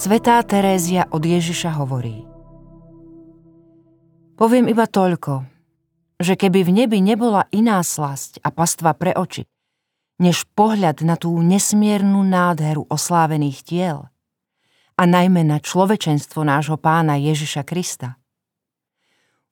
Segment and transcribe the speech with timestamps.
[0.00, 2.24] Svetá Terézia od Ježiša hovorí
[4.32, 5.44] Poviem iba toľko,
[6.16, 9.44] že keby v nebi nebola iná slasť a pastva pre oči,
[10.16, 14.08] než pohľad na tú nesmiernu nádheru oslávených tiel
[14.96, 18.16] a najmä na človečenstvo nášho pána Ježiša Krista.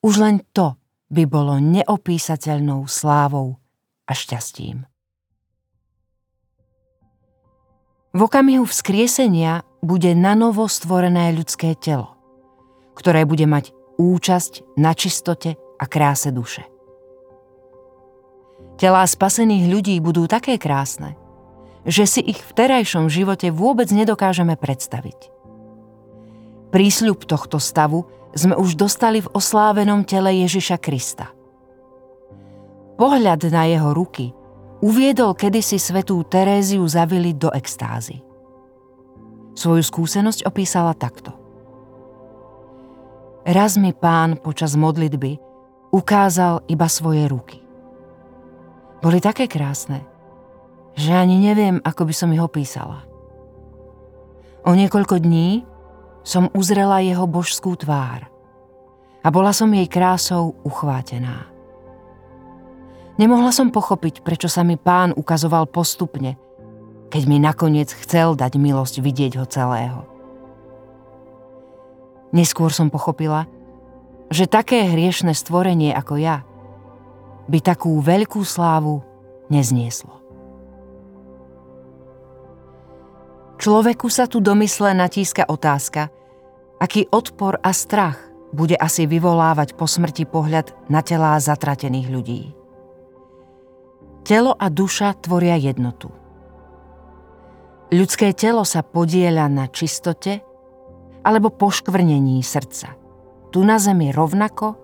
[0.00, 0.80] Už len to
[1.12, 3.60] by bolo neopísateľnou slávou
[4.08, 4.88] a šťastím.
[8.16, 12.16] V okamihu vzkriesenia bude na novo stvorené ľudské telo,
[12.96, 16.64] ktoré bude mať účasť na čistote a kráse duše.
[18.80, 21.16] Telá spasených ľudí budú také krásne,
[21.84, 25.32] že si ich v terajšom živote vôbec nedokážeme predstaviť.
[26.72, 31.28] Prísľub tohto stavu sme už dostali v oslávenom tele Ježiša Krista.
[33.00, 34.32] Pohľad na jeho ruky
[34.84, 38.20] uviedol kedysi svetú Teréziu zavili do extázy.
[39.54, 41.34] Svoju skúsenosť opísala takto.
[43.44, 45.40] Raz mi pán počas modlitby
[45.90, 47.58] ukázal iba svoje ruky.
[49.00, 50.04] Boli také krásne,
[50.94, 53.08] že ani neviem, ako by som ich opísala.
[54.60, 55.64] O niekoľko dní
[56.20, 58.28] som uzrela jeho božskú tvár
[59.24, 61.48] a bola som jej krásou uchvátená.
[63.16, 66.40] Nemohla som pochopiť, prečo sa mi pán ukazoval postupne,
[67.10, 70.06] keď mi nakoniec chcel dať milosť vidieť ho celého.
[72.30, 73.50] Neskôr som pochopila,
[74.30, 76.46] že také hriešne stvorenie ako ja
[77.50, 79.02] by takú veľkú slávu
[79.50, 80.22] neznieslo.
[83.58, 86.08] Človeku sa tu domysle natíska otázka,
[86.80, 88.16] aký odpor a strach
[88.54, 92.42] bude asi vyvolávať po smrti pohľad na telá zatratených ľudí.
[94.24, 96.19] Telo a duša tvoria jednotu.
[97.90, 100.38] Ľudské telo sa podieľa na čistote
[101.26, 102.94] alebo poškvrnení srdca.
[103.50, 104.78] Tu na zemi rovnako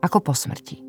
[0.00, 0.85] ako po smrti.